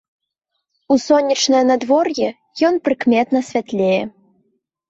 У 0.95 0.97
сонечнае 1.07 1.61
надвор'е 1.71 2.27
ён 2.71 2.81
прыкметна 2.89 3.39
святлее. 3.51 4.01